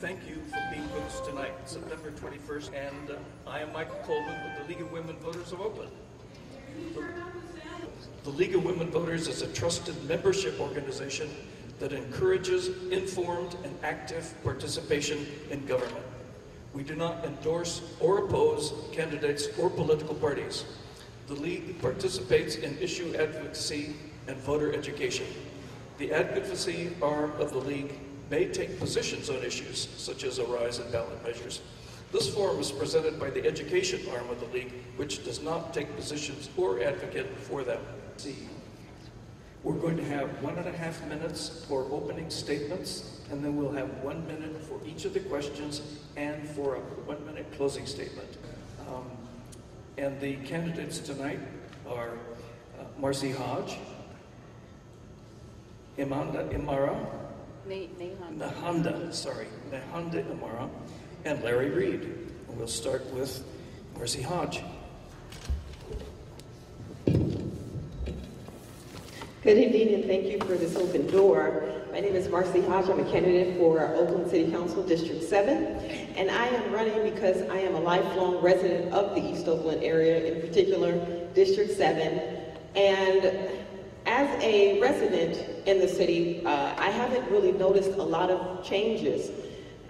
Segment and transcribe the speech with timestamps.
[0.00, 3.14] Thank you for being with us tonight, September 21st, and uh,
[3.46, 5.90] I am Michael Coleman with the League of Women Voters of Oakland.
[8.24, 11.30] The League of Women Voters is a trusted membership organization
[11.78, 16.04] that encourages informed and active participation in government.
[16.74, 20.64] We do not endorse or oppose candidates or political parties.
[21.28, 23.94] The League participates in issue advocacy
[24.26, 25.26] and voter education.
[25.98, 28.00] The advocacy arm of the League
[28.30, 31.60] may take positions on issues such as a rise in ballot measures.
[32.12, 35.94] This forum is presented by the education arm of the League, which does not take
[35.96, 37.80] positions or advocate for them.
[38.16, 38.36] See,
[39.64, 43.72] we're going to have one and a half minutes for opening statements, and then we'll
[43.72, 45.80] have one minute for each of the questions
[46.16, 48.36] and for a one minute closing statement.
[48.88, 49.10] Um,
[49.96, 51.40] and the candidates tonight
[51.88, 52.10] are
[52.78, 53.76] uh, Marcy Hodge,
[55.98, 57.23] Imanda Imara,
[57.66, 60.68] Nehanda, sorry, Nehanda Imara,
[61.24, 62.02] and Larry Reid.
[62.02, 63.42] And we'll start with
[63.96, 64.62] Marcy Hodge.
[69.42, 71.70] Good evening and thank you for this open door.
[71.92, 72.88] My name is Marcy Hodge.
[72.88, 75.56] I'm a candidate for Oakland City Council District 7.
[76.16, 80.32] And I am running because I am a lifelong resident of the East Oakland area,
[80.32, 80.92] in particular
[81.34, 82.20] District 7.
[82.74, 83.63] And
[84.14, 89.32] as a resident in the city, uh, I haven't really noticed a lot of changes.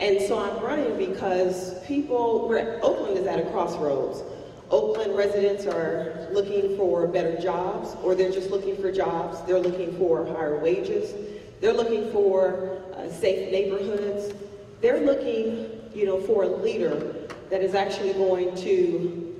[0.00, 2.50] And so I'm running because people,
[2.82, 4.22] Oakland is at a crossroads.
[4.70, 9.42] Oakland residents are looking for better jobs, or they're just looking for jobs.
[9.42, 11.12] They're looking for higher wages.
[11.60, 14.34] They're looking for uh, safe neighborhoods.
[14.80, 19.38] They're looking, you know, for a leader that is actually going to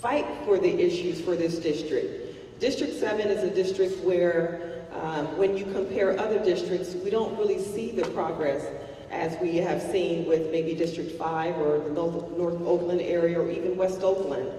[0.00, 2.27] fight for the issues for this district.
[2.60, 7.62] District 7 is a district where um, when you compare other districts, we don't really
[7.62, 8.66] see the progress
[9.12, 13.48] as we have seen with maybe District 5 or the North, North Oakland area or
[13.48, 14.50] even West Oakland.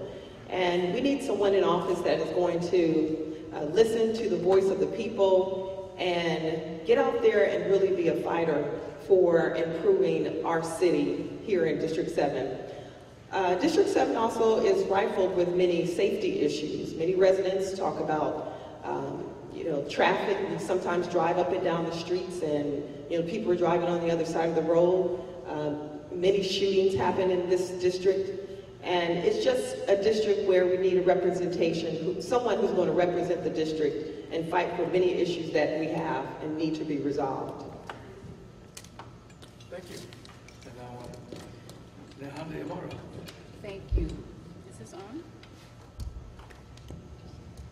[0.48, 4.70] And we need someone in office that is going to uh, listen to the voice
[4.70, 10.62] of the people and get out there and really be a fighter for improving our
[10.62, 12.58] city here in District 7.
[13.32, 16.94] Uh, District 7 also is rifled with many safety issues.
[16.94, 19.24] Many residents talk about um,
[19.54, 20.36] you know, traffic.
[20.50, 24.00] We sometimes drive up and down the streets and, you know, people are driving on
[24.00, 25.20] the other side of the road.
[25.46, 28.48] Um, many shootings happen in this district.
[28.82, 33.44] And it's just a district where we need a representation, someone who's going to represent
[33.44, 37.64] the district and fight for many issues that we have and need to be resolved.
[39.70, 39.98] Thank you.
[40.64, 41.10] And now, uh,
[43.62, 44.06] Thank you.
[44.70, 45.22] Is this on?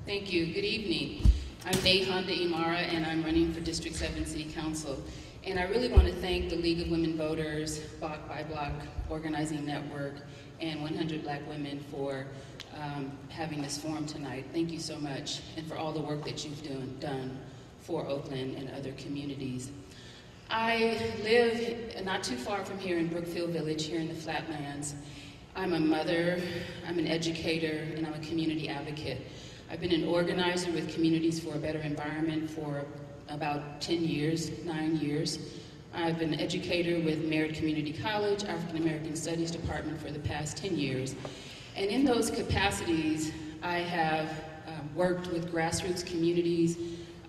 [0.04, 0.52] Thank you.
[0.52, 1.30] Good evening.
[1.64, 5.02] I'm Nehanda Imara, and I'm running for District 7 City Council.
[5.44, 8.72] And I really want to thank the League of Women Voters, Block by Block
[9.08, 10.16] Organizing Network,
[10.60, 12.26] and 100 Black Women for
[12.78, 14.44] um, having this forum tonight.
[14.52, 17.38] Thank you so much, and for all the work that you've doing, done
[17.80, 19.70] for Oakland and other communities.
[20.50, 24.94] I live not too far from here in Brookfield Village, here in the Flatlands.
[25.58, 26.40] I'm a mother,
[26.86, 29.20] I'm an educator, and I'm a community advocate.
[29.68, 32.84] I've been an organizer with Communities for a Better Environment for
[33.28, 35.58] about 10 years, nine years.
[35.92, 40.56] I've been an educator with Merritt Community College, African American Studies Department for the past
[40.58, 41.16] 10 years.
[41.74, 46.78] And in those capacities, I have um, worked with grassroots communities,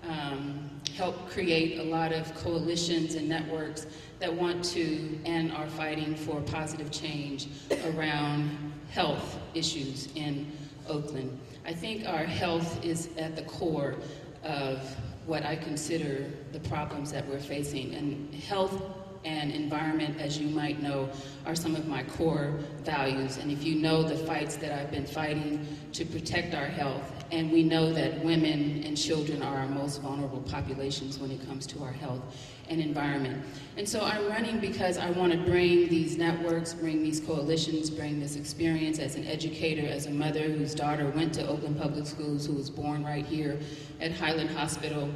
[0.07, 3.87] um, helped create a lot of coalitions and networks
[4.19, 7.47] that want to and are fighting for positive change
[7.85, 10.51] around health issues in
[10.87, 11.39] Oakland.
[11.65, 13.95] I think our health is at the core
[14.43, 14.95] of
[15.25, 17.93] what I consider the problems that we're facing.
[17.93, 18.81] And health
[19.23, 21.09] and environment, as you might know,
[21.45, 23.37] are some of my core values.
[23.37, 27.51] And if you know the fights that I've been fighting to protect our health, and
[27.51, 31.83] we know that women and children are our most vulnerable populations when it comes to
[31.83, 32.21] our health
[32.69, 33.43] and environment.
[33.77, 38.19] And so I'm running because I want to bring these networks, bring these coalitions, bring
[38.19, 42.45] this experience as an educator, as a mother whose daughter went to Oakland Public Schools,
[42.45, 43.59] who was born right here
[44.01, 45.09] at Highland Hospital.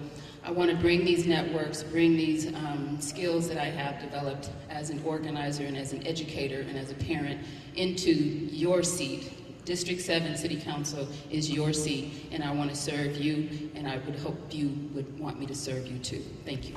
[0.46, 4.90] I want to bring these networks, bring these um, skills that I have developed as
[4.90, 7.40] an organizer and as an educator and as a parent
[7.76, 9.32] into your seat.
[9.65, 13.98] District 7 City Council is your seat, and I want to serve you, and I
[14.00, 16.21] would hope you would want me to serve you too.
[16.44, 16.75] Thank you.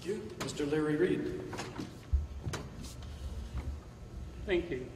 [0.00, 0.22] Thank you.
[0.38, 0.70] Mr.
[0.70, 1.40] Larry Reid.
[4.46, 4.86] Thank you.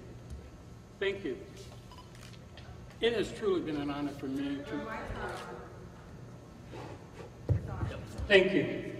[0.99, 1.37] Thank you.
[3.03, 4.81] It has truly been an honor for me to
[8.27, 8.93] Thank you.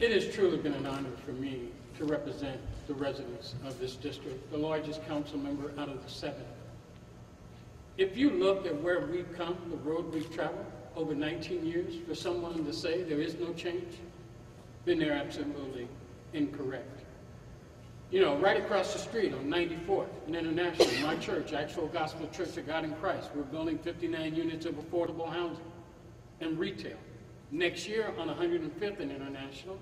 [0.00, 1.68] It has truly been an honor for me
[1.98, 6.44] to represent the residents of this district, the largest council member out of the seven.
[7.96, 10.66] If you look at where we've come, the road we've traveled
[10.96, 13.94] over 19 years, for someone to say there is no change,
[14.84, 15.88] then they're absolutely
[16.32, 17.00] incorrect.
[18.10, 22.28] You know, right across the street on 94th and International, my church, Acts Full Gospel
[22.28, 25.62] Church of God in Christ, we're building 59 units of affordable housing
[26.40, 26.96] and retail.
[27.52, 29.78] Next year on 105th and International,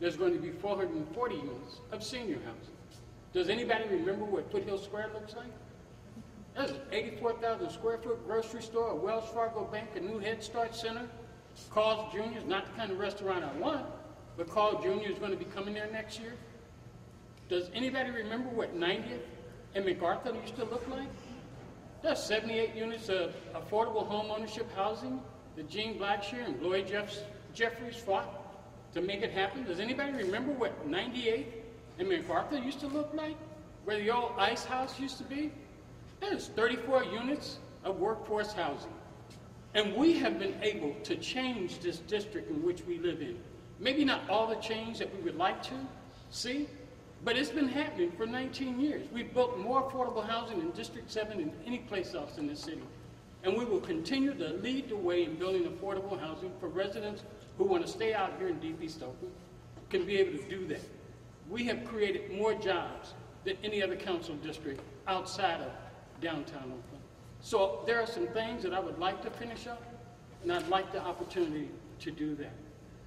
[0.00, 2.74] there's going to be 440 units of senior housing.
[3.32, 5.46] Does anybody remember what Foothill Square looks like?
[6.54, 10.74] That's an 84,000 square foot grocery store, a Wells Fargo Bank, a new Head Start
[10.74, 11.08] Center.
[11.70, 12.38] Carl's Jr.
[12.38, 13.86] is not the kind of restaurant I want,
[14.36, 15.10] but Carl Jr.
[15.10, 16.34] is going to be coming there next year.
[17.48, 19.20] Does anybody remember what 90th
[19.74, 21.08] and MacArthur used to look like?
[22.02, 25.20] There's 78 units of affordable home ownership housing
[25.56, 26.86] that Gene Blackshear and Lloyd
[27.54, 29.64] Jeffries fought to make it happen.
[29.64, 31.46] Does anybody remember what 98
[31.98, 33.36] and MacArthur used to look like?
[33.84, 35.50] Where the old ice house used to be?
[36.22, 38.94] There's 34 units of workforce housing.
[39.74, 43.36] And we have been able to change this district in which we live in.
[43.80, 45.74] Maybe not all the change that we would like to
[46.30, 46.68] see,
[47.24, 49.08] but it's been happening for 19 years.
[49.12, 52.82] We've built more affordable housing in District 7 than any place else in the city.
[53.42, 57.24] And we will continue to lead the way in building affordable housing for residents
[57.58, 59.34] who want to stay out here in East Oakland,
[59.90, 60.82] can be able to do that.
[61.50, 63.14] We have created more jobs
[63.44, 65.72] than any other council district outside of
[66.22, 67.02] downtown Oakland.
[67.40, 69.82] So there are some things that I would like to finish up,
[70.42, 72.54] and I'd like the opportunity to do that.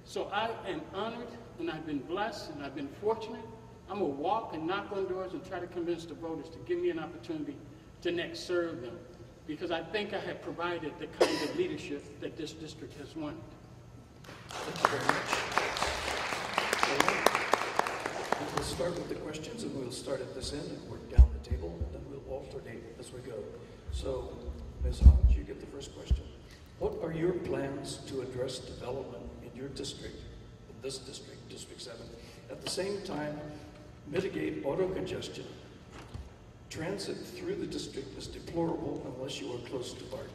[0.04, 1.26] So I am honored,
[1.58, 3.44] and I've been blessed, and I've been fortunate.
[3.90, 6.58] I'm going to walk and knock on doors and try to convince the voters to
[6.66, 7.56] give me an opportunity
[8.02, 8.98] to next serve them,
[9.46, 13.40] because I think I have provided the kind of leadership that this district has wanted.
[14.48, 15.30] Thank you very much.
[18.54, 21.50] We'll start with the questions, and we'll start at this end and work down the
[21.50, 21.78] table,
[23.06, 23.38] as we go.
[23.92, 24.36] So,
[24.84, 25.00] Ms.
[25.00, 26.24] Hodge, you get the first question.
[26.78, 30.16] What are your plans to address development in your district,
[30.68, 31.98] in this district, District 7,
[32.50, 33.38] at the same time
[34.08, 35.44] mitigate auto congestion?
[36.68, 40.30] Transit through the district is deplorable unless you are close to Barton.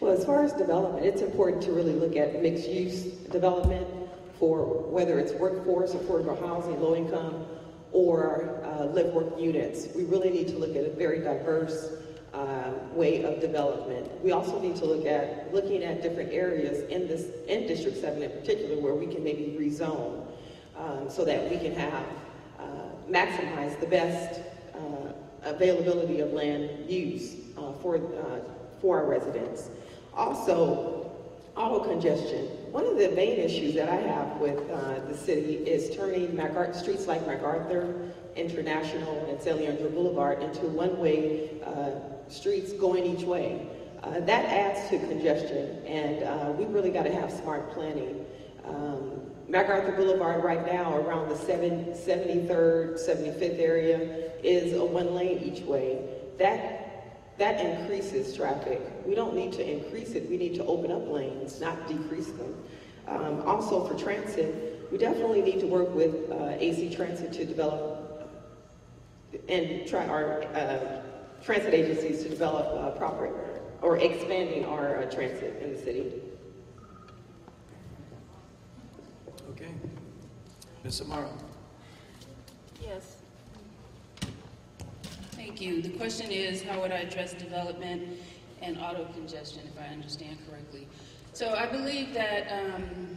[0.00, 3.97] Well, as far as development, it's important to really look at mixed-use development
[4.38, 7.46] for whether it's workforce, affordable housing, low income,
[7.92, 9.88] or uh, live work units.
[9.94, 11.90] We really need to look at a very diverse
[12.34, 14.22] uh, way of development.
[14.22, 18.22] We also need to look at looking at different areas in this in District 7
[18.22, 20.26] in particular where we can maybe rezone
[20.76, 22.04] um, so that we can have
[22.58, 22.64] uh,
[23.08, 24.40] maximize the best
[24.74, 25.12] uh,
[25.42, 28.40] availability of land use uh, for uh,
[28.80, 29.70] for our residents.
[30.14, 31.10] Also,
[31.56, 32.57] auto congestion.
[32.70, 36.78] One of the main issues that I have with uh, the city is turning MacArthur,
[36.78, 41.92] streets like MacArthur, International, and San Leandro Boulevard into one-way uh,
[42.28, 43.66] streets going each way.
[44.02, 48.26] Uh, that adds to congestion, and uh, we really got to have smart planning.
[48.66, 55.38] Um, MacArthur Boulevard right now, around the 7, 73rd, 75th area, is a one lane
[55.38, 56.04] each way.
[56.38, 56.77] That
[57.38, 58.80] that increases traffic.
[59.06, 60.28] We don't need to increase it.
[60.28, 62.54] We need to open up lanes, not decrease them.
[63.06, 68.04] Um, also, for transit, we definitely need to work with uh, AC Transit to develop
[69.48, 71.02] and try our uh,
[71.42, 73.32] transit agencies to develop uh, proper
[73.82, 76.12] or expanding our uh, transit in the city.
[79.50, 79.70] Okay.
[80.82, 81.02] Ms.
[81.02, 81.30] Amaro.
[82.82, 83.17] Yes.
[85.48, 85.80] Thank you.
[85.80, 88.06] The question is, how would I address development
[88.60, 90.86] and auto congestion, if I understand correctly?
[91.32, 93.16] So I believe that um,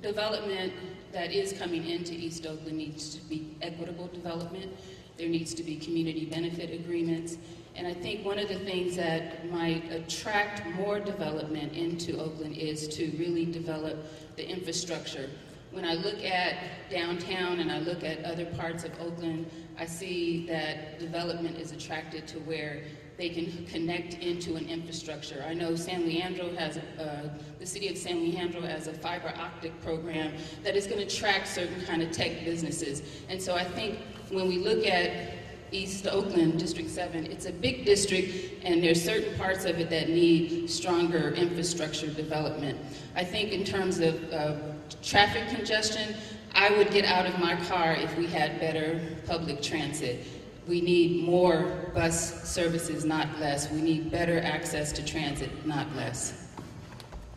[0.00, 0.72] development
[1.10, 4.70] that is coming into East Oakland needs to be equitable development.
[5.18, 7.38] There needs to be community benefit agreements.
[7.74, 12.86] And I think one of the things that might attract more development into Oakland is
[12.86, 13.98] to really develop
[14.36, 15.28] the infrastructure.
[15.72, 20.46] When I look at downtown and I look at other parts of Oakland, I see
[20.46, 22.82] that development is attracted to where
[23.16, 25.42] they can connect into an infrastructure.
[25.46, 29.80] I know San Leandro has, uh, the city of San Leandro has a fiber optic
[29.82, 33.02] program that is going to track certain kind of tech businesses.
[33.30, 33.98] And so I think
[34.30, 35.32] when we look at
[35.72, 40.10] East Oakland, District 7, it's a big district and there's certain parts of it that
[40.10, 42.78] need stronger infrastructure development.
[43.14, 44.56] I think in terms of uh,
[45.02, 46.14] traffic congestion,
[46.54, 50.26] I would get out of my car if we had better public transit.
[50.68, 53.70] We need more bus services, not less.
[53.70, 56.48] We need better access to transit, not less.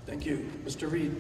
[0.06, 0.50] Thank you.
[0.64, 0.92] Mr.
[0.92, 1.16] Reid?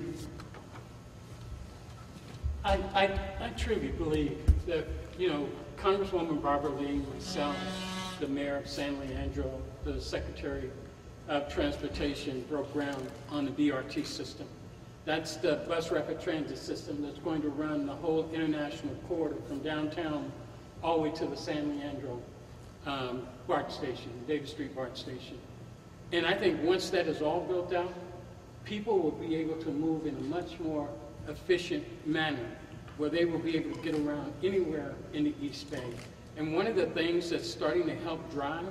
[2.64, 4.38] I, I, I truly believe
[4.68, 4.88] that,
[5.18, 7.56] you know, Congresswoman Barbara Lee, myself,
[8.20, 10.70] the mayor of San Leandro, the secretary
[11.28, 14.48] of transportation broke ground on the BRT system.
[15.06, 19.60] That's the bus rapid transit system that's going to run the whole international corridor from
[19.60, 20.32] downtown
[20.84, 22.20] all the way to the San Leandro
[22.88, 25.38] um, BART station, Davis Street BART station.
[26.12, 27.94] And I think once that is all built out,
[28.64, 30.90] people will be able to move in a much more
[31.28, 32.46] efficient manner
[32.98, 35.84] where they will be able to get around anywhere in the East Bay.
[36.38, 38.66] And one of the things that's starting to help drive,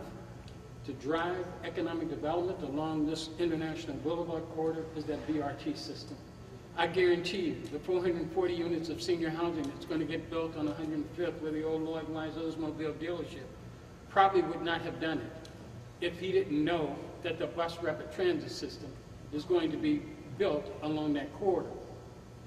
[0.85, 6.17] to drive economic development along this international boulevard corridor is that BRT system.
[6.76, 10.69] I guarantee you, the 440 units of senior housing that's going to get built on
[10.69, 13.47] 105th where the old Lloyd Wise Oldsmobile dealership
[14.11, 15.49] probably would not have done it
[16.00, 18.91] if he didn't know that the bus rapid transit system
[19.33, 20.03] is going to be
[20.37, 21.71] built along that corridor.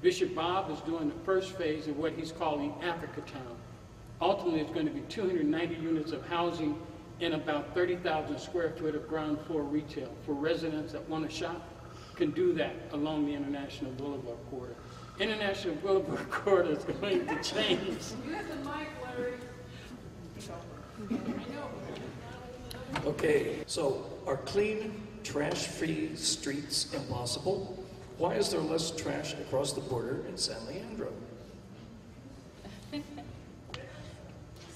[0.01, 3.58] Bishop Bob is doing the first phase of what he's calling Africa Town.
[4.22, 6.77] Ultimately, it's going to be 290 units of housing
[7.19, 11.67] and about 30,000 square foot of ground floor retail for residents that want to shop
[12.15, 14.75] can do that along the International Boulevard corridor.
[15.19, 18.00] International Boulevard corridor is going to change.
[23.05, 27.83] Okay, so are clean, trash-free streets impossible?
[28.17, 31.12] Why is there less trash across the border in San Leandro?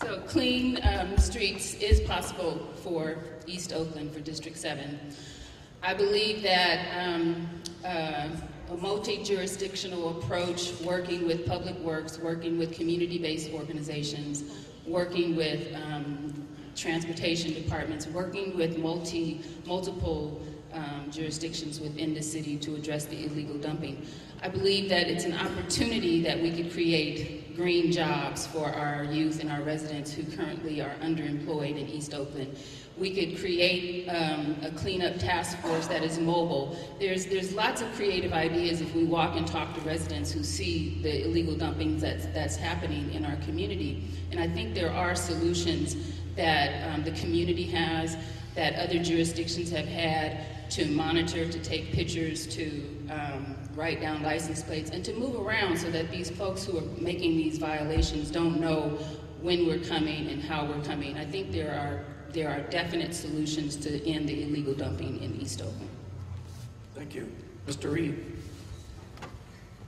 [0.01, 4.99] So clean um, streets is possible for East Oakland, for District 7.
[5.83, 7.47] I believe that um,
[7.85, 8.27] uh,
[8.71, 14.43] a multi-jurisdictional approach, working with Public Works, working with community-based organizations,
[14.87, 20.41] working with um, transportation departments, working with multi, multiple
[20.73, 24.03] um, jurisdictions within the city to address the illegal dumping.
[24.41, 29.39] I believe that it's an opportunity that we could create green jobs for our youth
[29.41, 32.57] and our residents who currently are underemployed in East Oakland.
[32.97, 36.75] We could create um, a cleanup task force that is mobile.
[36.99, 41.01] There's, there's lots of creative ideas if we walk and talk to residents who see
[41.01, 44.03] the illegal dumping that's, that's happening in our community.
[44.31, 45.95] And I think there are solutions
[46.35, 48.17] that um, the community has,
[48.55, 54.63] that other jurisdictions have had to monitor, to take pictures, to um, write down license
[54.63, 58.59] plates, and to move around so that these folks who are making these violations don't
[58.59, 58.97] know
[59.41, 61.17] when we're coming and how we're coming.
[61.17, 65.61] I think there are, there are definite solutions to end the illegal dumping in East
[65.61, 65.89] Oakland.
[66.95, 67.31] Thank you.
[67.67, 67.91] Mr.
[67.91, 68.23] Reid?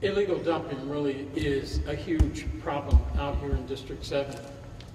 [0.01, 4.35] Illegal dumping really is a huge problem out here in District 7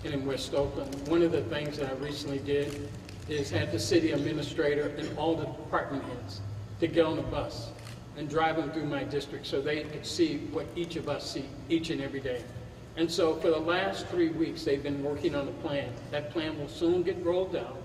[0.04, 0.94] and in West Oakland.
[1.08, 2.88] One of the things that I recently did
[3.28, 6.40] is had the city administrator and all the department heads
[6.80, 7.70] to get on a bus
[8.18, 11.44] and drive them through my district so they could see what each of us see
[11.68, 12.42] each and every day.
[12.96, 15.92] And so for the last three weeks, they've been working on a plan.
[16.10, 17.80] That plan will soon get rolled out,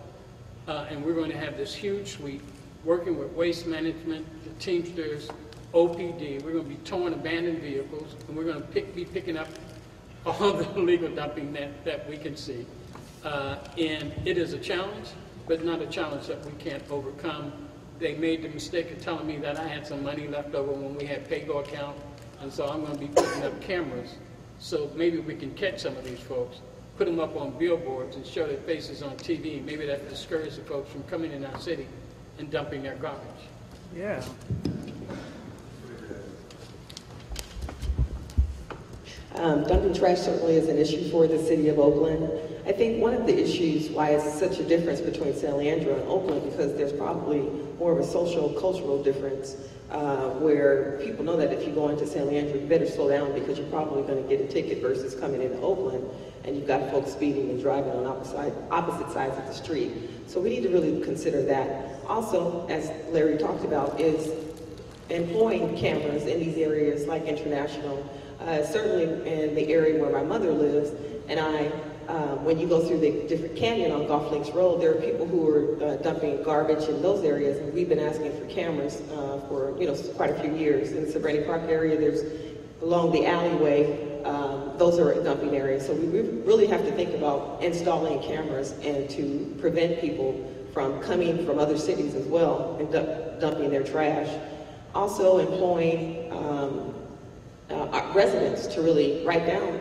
[0.67, 2.41] uh, and we're going to have this huge suite
[2.83, 5.29] working with waste management, the Teamsters,
[5.73, 6.43] OPD.
[6.43, 9.47] We're going to be towing abandoned vehicles, and we're going to pick, be picking up
[10.25, 12.65] all the illegal dumping that, that we can see.
[13.23, 15.09] Uh, and it is a challenge,
[15.47, 17.53] but not a challenge that we can't overcome.
[17.99, 20.95] They made the mistake of telling me that I had some money left over when
[20.95, 21.97] we had PayGo account,
[22.41, 24.15] and so I'm going to be putting up cameras
[24.59, 26.61] so maybe we can catch some of these folks,
[26.97, 29.63] put them up on billboards and show their faces on TV.
[29.63, 31.85] Maybe that discourages the folks from coming in our city
[32.39, 33.27] and dumping their garbage.
[33.93, 34.23] Yeah.
[39.35, 42.29] Um, dumping trash certainly is an issue for the city of Oakland.
[42.65, 46.07] I think one of the issues why it's such a difference between San Leandro and
[46.07, 47.41] Oakland because there's probably
[47.77, 49.57] more of a social cultural difference
[49.91, 53.33] uh, where people know that if you go into San Leandro, you better slow down
[53.33, 56.09] because you're probably going to get a ticket versus coming into Oakland
[56.45, 59.91] and you've got folks speeding and driving on opposite, opposite sides of the street.
[60.27, 61.99] So we need to really consider that.
[62.07, 64.31] Also, as Larry talked about, is
[65.09, 68.09] employing cameras in these areas like International
[68.45, 70.91] uh, certainly in the area where my mother lives,
[71.29, 71.71] and I,
[72.07, 75.25] uh, when you go through the different canyon on Golf Links Road, there are people
[75.25, 79.39] who are uh, dumping garbage in those areas, and we've been asking for cameras uh,
[79.47, 80.91] for you know quite a few years.
[80.91, 82.23] In the Serenity Park area, there's
[82.81, 84.09] along the alleyway.
[84.23, 89.09] Um, those are dumping areas, so we really have to think about installing cameras and
[89.09, 92.91] to prevent people from coming from other cities as well and
[93.39, 94.29] dumping their trash.
[94.95, 96.93] Also employing um,
[97.69, 99.79] uh, residents to really write down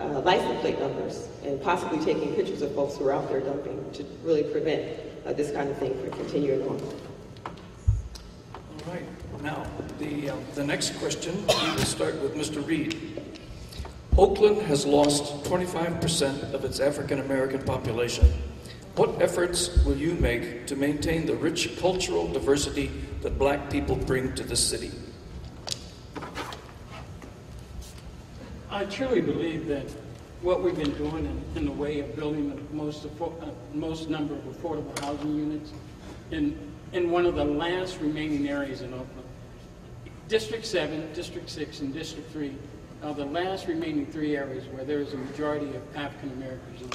[0.00, 3.90] uh, license plate numbers and possibly taking pictures of folks who are out there dumping
[3.92, 6.80] to really prevent uh, this kind of thing from continuing on.
[7.44, 9.42] All right.
[9.42, 9.66] Now,
[9.98, 12.66] the, uh, the next question, we will start with Mr.
[12.66, 13.22] Reid.
[14.18, 18.32] Oakland has lost 25% of its African American population.
[18.96, 24.34] What efforts will you make to maintain the rich cultural diversity that black people bring
[24.34, 24.90] to the city?
[28.70, 29.88] I truly believe that
[30.42, 33.30] what we've been doing in, in the way of building the most, uh,
[33.72, 35.72] most number of affordable housing units
[36.30, 36.58] in,
[36.92, 39.10] in one of the last remaining areas in Oakland.
[40.28, 42.52] District 7, District 6, and District 3
[43.04, 46.90] are the last remaining three areas where there is a majority of African Americans in.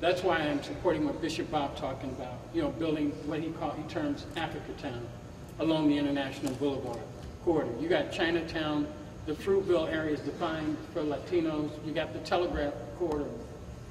[0.00, 3.72] That's why I'm supporting what Bishop Bob talking about, you know, building what he call,
[3.72, 5.06] he terms Africa Town
[5.58, 7.00] along the International Boulevard
[7.44, 7.72] corridor.
[7.80, 8.86] You got Chinatown,
[9.26, 11.70] the Fruitvale area is defined for Latinos.
[11.84, 13.28] You got the Telegraph corridor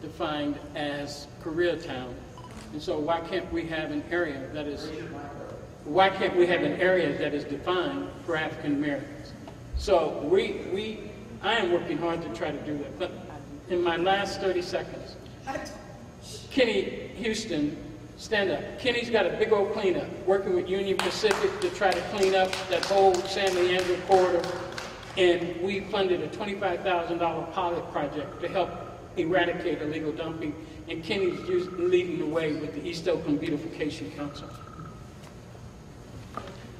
[0.01, 2.13] defined as Koreatown.
[2.71, 4.89] And so why can't we have an area that is,
[5.83, 9.33] why can't we have an area that is defined for African Americans?
[9.77, 10.99] So we, we,
[11.41, 12.97] I am working hard to try to do that.
[12.97, 13.11] But
[13.69, 15.17] in my last 30 seconds,
[16.49, 17.77] Kenny Houston,
[18.17, 18.79] stand up.
[18.79, 22.49] Kenny's got a big old cleanup, working with Union Pacific to try to clean up
[22.69, 24.41] that whole San Leandro corridor.
[25.17, 28.69] And we funded a $25,000 pilot project to help
[29.15, 30.53] eradicate illegal dumping.
[30.89, 34.49] And Kenny's us- leading the way with the East Oakland Beautification Council.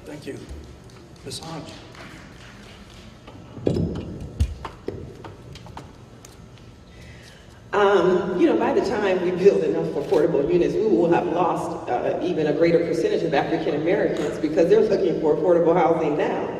[0.04, 0.38] Thank you.
[1.24, 1.40] Ms.
[1.40, 1.72] Hodge?
[7.72, 11.90] Um, you know, by the time we build enough affordable units, we will have lost
[11.90, 16.55] uh, even a greater percentage of African Americans because they're looking for affordable housing now.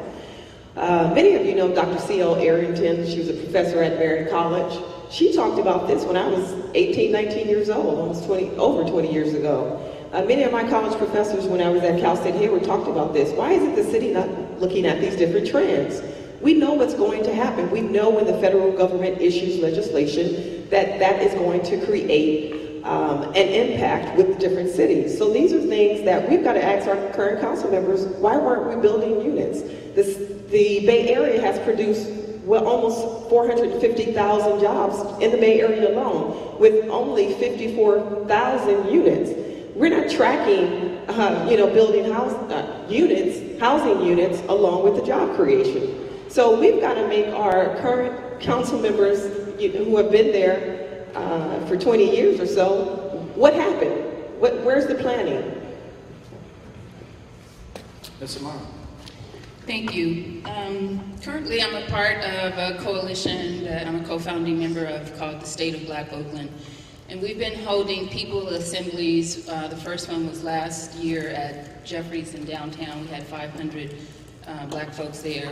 [0.77, 1.99] Uh, many of you know Dr.
[1.99, 2.37] C.L.
[2.37, 3.07] Arrington.
[3.07, 4.79] She was a professor at Barron College.
[5.11, 9.11] She talked about this when I was 18, 19 years old, almost 20, over 20
[9.11, 9.81] years ago.
[10.13, 13.15] Uh, many of my college professors when I was at Cal State Hayward talked about
[13.15, 13.33] this.
[13.33, 14.29] Why isn't the city not
[14.61, 16.03] looking at these different trends?
[16.43, 17.71] We know what's going to happen.
[17.71, 23.23] We know when the federal government issues legislation that that is going to create um,
[23.35, 25.17] an impact with different cities.
[25.17, 28.75] So these are things that we've got to ask our current council members, why weren't
[28.75, 29.63] we building units?
[29.95, 32.11] This, the Bay Area has produced
[32.47, 39.33] well, almost 450,000 jobs in the Bay Area alone with only 54,000 units.
[39.75, 45.05] We're not tracking, uh, you know, building house uh, units, housing units, along with the
[45.05, 46.09] job creation.
[46.29, 51.07] So we've got to make our current council members you know, who have been there
[51.15, 52.85] uh, for 20 years or so,
[53.35, 54.41] what happened?
[54.41, 55.63] What, where's the planning?
[58.21, 58.39] Ms.
[58.39, 58.61] Amara?
[59.67, 60.43] Thank you.
[60.45, 65.41] Um, currently, I'm a part of a coalition that I'm a co-founding member of called
[65.41, 66.53] the State of Black Oakland.
[67.09, 69.49] And we've been holding people assemblies.
[69.49, 73.01] Uh, the first one was last year at Geoffrey's in downtown.
[73.01, 73.97] We had 500
[74.47, 75.51] uh, black folks there.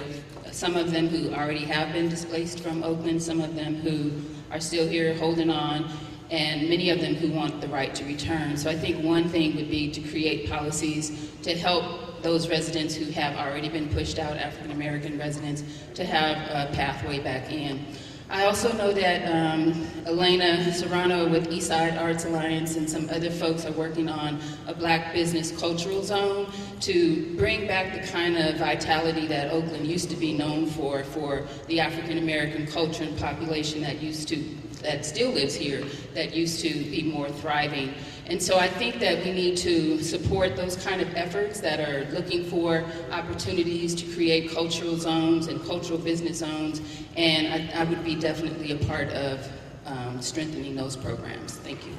[0.52, 4.12] Some of them who already have been displaced from Oakland, some of them who
[4.52, 5.90] are still here holding on,
[6.30, 8.56] and many of them who want the right to return.
[8.56, 13.04] So I think one thing would be to create policies to help those residents who
[13.12, 15.62] have already been pushed out, African American residents,
[15.94, 17.84] to have a pathway back in.
[18.30, 23.66] I also know that um, Elena Serrano with Eastside Arts Alliance and some other folks
[23.66, 29.26] are working on a black business cultural zone to bring back the kind of vitality
[29.26, 34.00] that Oakland used to be known for, for the African American culture and population that
[34.00, 34.36] used to,
[34.80, 35.84] that still lives here,
[36.14, 37.92] that used to be more thriving.
[38.26, 42.10] And so I think that we need to support those kind of efforts that are
[42.10, 46.80] looking for opportunities to create cultural zones and cultural business zones.
[47.16, 49.46] And I, I would be definitely a part of
[49.84, 51.56] um, strengthening those programs.
[51.58, 51.92] Thank you.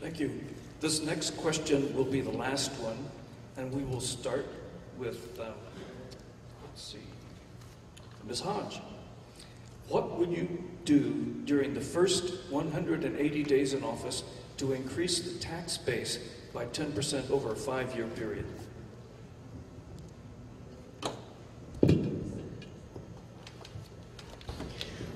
[0.00, 0.40] Thank you.
[0.80, 2.98] This next question will be the last one,
[3.56, 4.46] and we will start
[4.98, 5.54] with, um,
[6.64, 6.98] let's see,
[8.26, 8.40] Ms.
[8.40, 8.80] Hodge.
[9.88, 14.24] What would you do during the first 180 days in office
[14.62, 16.18] to increase the tax base
[16.54, 18.46] by 10% over a five-year period?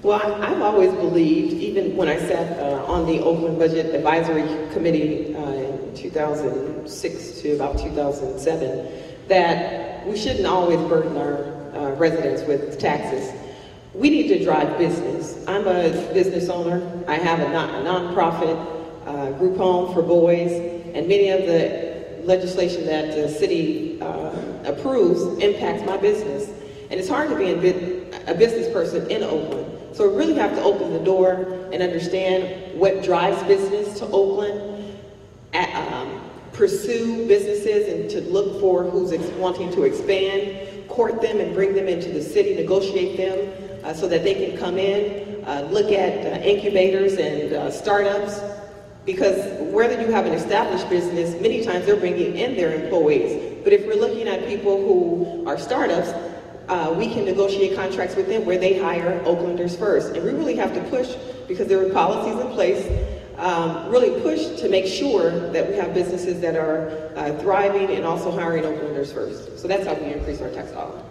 [0.02, 5.36] Well, I've always believed, even when I sat uh, on the Oakland Budget Advisory Committee
[5.36, 8.88] uh, in 2006 to about 2007,
[9.28, 13.32] that we shouldn't always burden our uh, residents with taxes.
[13.94, 15.44] We need to drive business.
[15.46, 17.04] I'm a business owner.
[17.06, 18.75] I have a, non- a nonprofit
[19.06, 24.32] uh, group home for boys, and many of the legislation that the city uh,
[24.64, 26.48] approves impacts my business.
[26.90, 29.96] And it's hard to be a, business person in Oakland.
[29.96, 34.94] So we really have to open the door and understand what drives business to Oakland,
[35.54, 36.20] a- um,
[36.52, 41.88] pursue businesses and to look for who's wanting to expand, court them and bring them
[41.88, 46.26] into the city, negotiate them uh, so that they can come in, uh, look at
[46.26, 48.40] uh, incubators and uh, startups.
[49.06, 49.38] Because
[49.72, 53.62] whether you have an established business, many times they're bringing in their employees.
[53.64, 56.08] But if we're looking at people who are startups,
[56.68, 60.14] uh, we can negotiate contracts with them where they hire Oaklanders first.
[60.14, 61.14] And we really have to push
[61.46, 62.84] because there are policies in place
[63.38, 68.04] um, really push to make sure that we have businesses that are uh, thriving and
[68.04, 69.58] also hiring Oaklanders first.
[69.58, 71.02] So that's how we increase our tax dollar.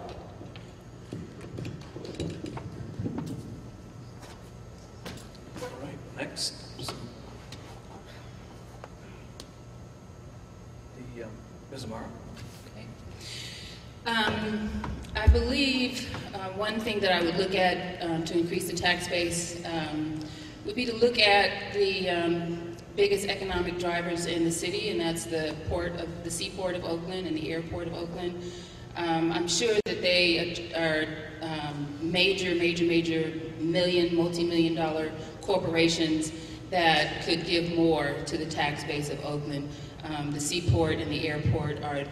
[5.62, 6.54] All right, next.
[11.16, 11.30] The, um,
[11.70, 11.84] Ms.
[11.84, 12.04] Amara?
[12.74, 12.86] Okay.
[14.06, 14.70] Um,
[15.14, 16.08] I believe
[16.46, 20.20] uh, one thing that I would look at um, to increase the tax base um,
[20.64, 25.24] would be to look at the um, biggest economic drivers in the city, and that's
[25.24, 28.52] the port of the seaport of Oakland and the airport of Oakland.
[28.96, 31.06] Um, I'm sure that they are
[31.42, 36.32] um, major, major, major million, multi-million dollar corporations
[36.70, 39.68] that could give more to the tax base of Oakland.
[40.08, 42.04] Um, the seaport and the airport are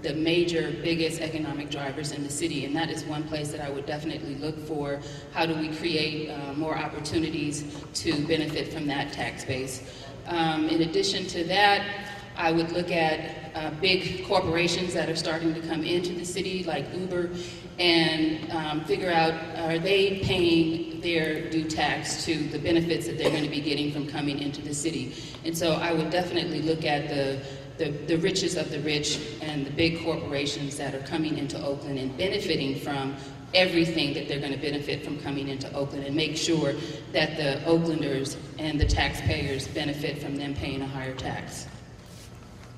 [0.00, 3.68] the major, biggest economic drivers in the city, and that is one place that I
[3.68, 5.00] would definitely look for.
[5.32, 9.82] How do we create uh, more opportunities to benefit from that tax base?
[10.26, 15.54] Um, in addition to that, I would look at uh, big corporations that are starting
[15.54, 17.30] to come into the city, like Uber,
[17.78, 23.30] and um, figure out are they paying their due tax to the benefits that they're
[23.30, 25.14] going to be getting from coming into the city.
[25.44, 27.42] And so I would definitely look at the,
[27.78, 31.98] the, the riches of the rich and the big corporations that are coming into Oakland
[31.98, 33.16] and benefiting from
[33.54, 36.72] everything that they're going to benefit from coming into Oakland and make sure
[37.12, 41.66] that the Oaklanders and the taxpayers benefit from them paying a higher tax.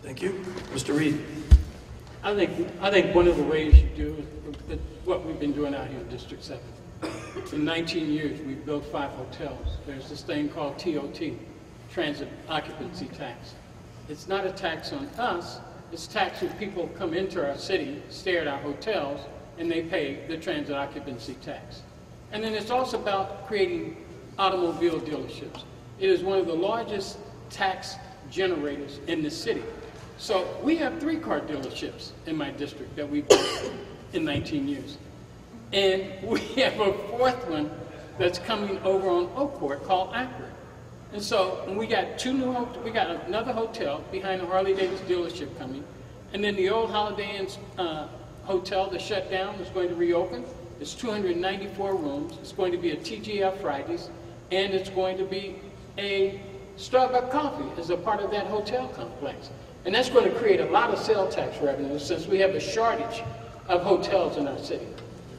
[0.04, 0.32] Thank you.
[0.74, 0.94] Mr.
[0.98, 1.18] Reid?
[2.22, 4.26] I think, I think one of the ways you do
[4.68, 6.60] is what we've been doing out here in District 7.
[7.54, 9.78] In 19 years, we've built five hotels.
[9.86, 11.20] There's this thing called TOT,
[11.90, 13.54] Transit Occupancy Tax.
[14.10, 18.36] It's not a tax on us, it's tax when people come into our city, stay
[18.36, 19.20] at our hotels,
[19.56, 21.80] and they pay the transit occupancy tax.
[22.30, 23.96] And then it's also about creating
[24.38, 25.62] automobile dealerships.
[25.98, 27.16] It is one of the largest
[27.48, 27.94] tax
[28.30, 29.62] generators in the city.
[30.16, 33.72] So we have three car dealerships in my district that we've built
[34.12, 34.98] in 19 years.
[35.72, 37.70] And we have a fourth one
[38.18, 40.52] that's coming over on Oak Court called Accurate.
[41.12, 42.52] And so we got two new,
[42.84, 45.84] we got another hotel behind the Harley Davidson dealership coming.
[46.32, 47.48] And then the old Holiday Inn
[47.78, 48.08] uh,
[48.44, 50.44] hotel that shut down is going to reopen.
[50.80, 52.36] It's 294 rooms.
[52.40, 54.10] It's going to be a TGI Fridays.
[54.50, 55.56] And it's going to be
[55.98, 56.40] a
[56.76, 59.50] Starbucks coffee as a part of that hotel complex.
[59.84, 62.60] And that's going to create a lot of sales tax revenue since we have a
[62.60, 63.22] shortage
[63.68, 64.86] of hotels in our city.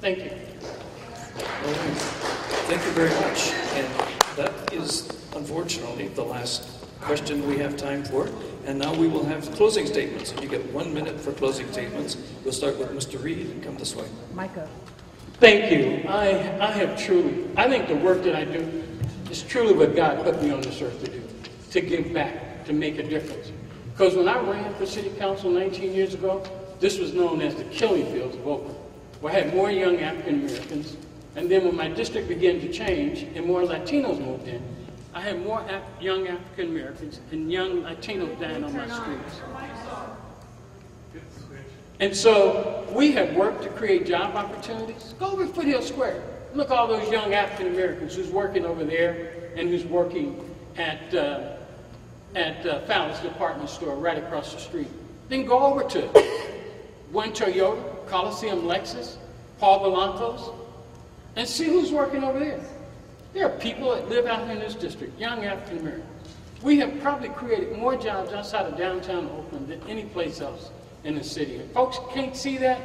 [0.01, 0.29] Thank you.
[2.67, 3.51] Thank you very much.
[3.73, 3.87] And
[4.37, 6.69] that is unfortunately the last
[7.01, 8.29] question we have time for.
[8.65, 10.31] And now we will have closing statements.
[10.31, 12.17] If you get one minute for closing statements.
[12.43, 13.21] We'll start with Mr.
[13.21, 14.05] Reid and come this way.
[14.33, 14.67] Micah.
[15.39, 16.07] Thank you.
[16.07, 16.29] I,
[16.59, 18.83] I have truly, I think the work that I do
[19.29, 21.21] is truly what God put me on this earth to do,
[21.71, 23.51] to give back, to make a difference.
[23.95, 26.43] Because when I ran for city council 19 years ago,
[26.81, 28.77] this was known as the killing fields of Oakland,
[29.23, 30.97] I had more young African Americans.
[31.37, 34.61] And then when my district began to change and more Latinos moved in,
[35.13, 39.41] I had more Af young African Americans and young Latinos dying on my streets.
[42.01, 45.15] And so we have worked to create job opportunities.
[45.17, 46.21] Go over to Foothill Square.
[46.53, 51.54] Look all those young African Americans who's working over there and who's working at, uh,
[52.35, 54.89] at uh, department store right across the street.
[55.29, 56.01] Then go over to
[57.11, 59.17] one Toyota, Coliseum Lexus,
[59.57, 60.51] Paul Blanco's,
[61.35, 62.59] and see who's working over there.
[63.33, 66.09] There are people that live out here in this district, young African Americans.
[66.61, 70.71] We have probably created more jobs outside of downtown Oakland than any place else
[71.03, 71.55] in the city.
[71.55, 72.81] If folks can't see that,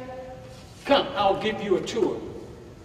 [0.85, 2.19] come, I'll give you a tour.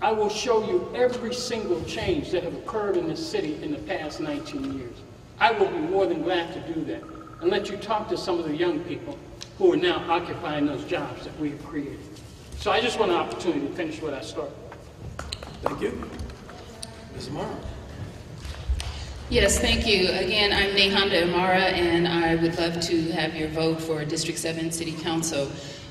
[0.01, 3.79] I will show you every single change that have occurred in this city in the
[3.79, 4.97] past 19 years.
[5.39, 7.03] I will be more than glad to do that
[7.41, 9.19] and let you talk to some of the young people
[9.59, 11.99] who are now occupying those jobs that we have created.
[12.59, 14.55] So I just want an opportunity to finish what I started.
[15.63, 16.11] Thank you.
[17.15, 17.29] Ms.
[17.29, 17.57] Amara.
[19.29, 20.09] Yes, thank you.
[20.11, 24.71] Again, I'm Nehanda Imara, and I would love to have your vote for District 7
[24.71, 25.51] City Council.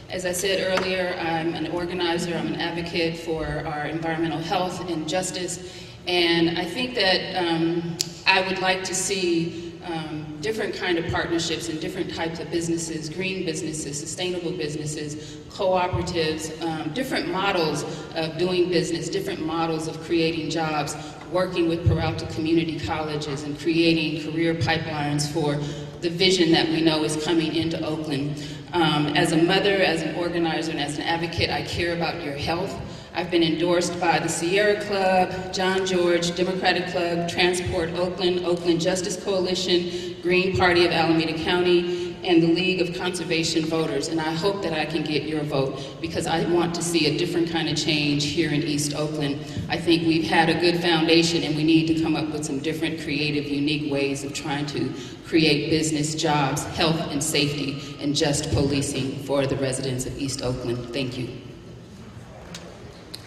[0.10, 5.08] As I said earlier, I'm an organizer, I'm an advocate for our environmental health and
[5.08, 5.73] justice,
[6.08, 11.69] and I think that um, I would like to see um, different kind of partnerships
[11.69, 17.83] and different types of businesses, green businesses, sustainable businesses, cooperatives, um, different models
[18.15, 20.97] of doing business, different models of creating jobs,
[21.31, 25.55] working with Peralta Community Colleges and creating career pipelines for
[26.01, 28.43] the vision that we know is coming into Oakland.
[28.73, 32.33] Um, as a mother, as an organizer, and as an advocate, I care about your
[32.33, 32.73] health.
[33.15, 39.15] I've been endorsed by the Sierra Club, John George, Democratic Club, Transport Oakland, Oakland Justice
[39.23, 44.10] Coalition, Green Party of Alameda County, and the League of Conservation Voters.
[44.10, 47.17] And I hope that I can get your vote because I want to see a
[47.17, 49.39] different kind of change here in East Oakland.
[49.69, 52.60] I think we've had a good foundation and we need to come up with some
[52.60, 54.93] different, creative, unique ways of trying to
[55.25, 60.91] create business, jobs, health and safety, and just policing for the residents of East Oakland.
[60.91, 61.30] Thank you.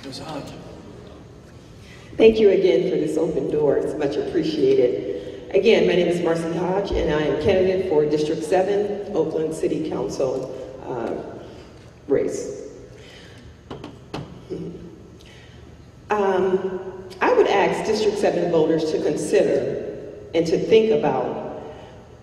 [0.08, 0.20] Ms.
[0.20, 0.52] Hodge.
[2.16, 3.76] Thank you again for this open door.
[3.76, 5.50] It's much appreciated.
[5.54, 9.90] Again, my name is Marcy Hodge, and I am candidate for District 7, Oakland City
[9.90, 10.50] Council
[10.86, 11.14] uh,
[12.10, 12.62] race.
[16.08, 21.62] Um, I would ask District 7 voters to consider and to think about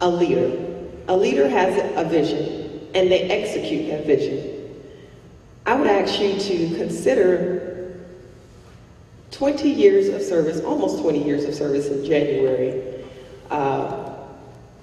[0.02, 0.74] a leader.
[1.08, 4.56] A leader has a vision, and they execute that vision.
[5.68, 7.75] I would ask you to consider
[9.36, 13.04] 20 years of service, almost 20 years of service in January.
[13.50, 14.14] Uh,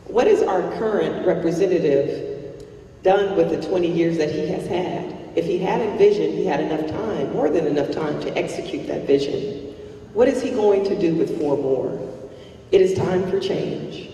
[0.04, 2.62] what is our current representative
[3.02, 5.16] done with the 20 years that he has had?
[5.34, 8.86] If he had a vision, he had enough time, more than enough time to execute
[8.88, 9.74] that vision.
[10.12, 11.98] What is he going to do with four more?
[12.70, 14.10] It is time for change.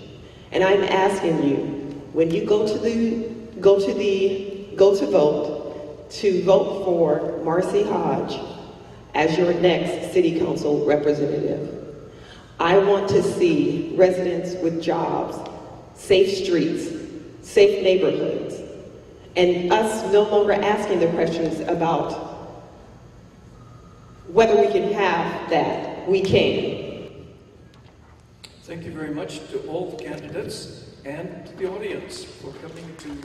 [0.53, 1.57] And I'm asking you,
[2.13, 3.29] when you go to the
[3.61, 8.39] go to the go to vote, to vote for Marcy Hodge
[9.19, 11.75] as your next city council representative.
[12.61, 15.37] I want to see residents with jobs,
[15.95, 16.89] safe streets,
[17.43, 18.61] safe neighborhoods,
[19.35, 22.13] and us no longer asking the questions about
[24.29, 26.09] whether we can have that.
[26.09, 27.27] We can.
[28.63, 33.17] Thank you very much to all the candidates and to the audience for coming to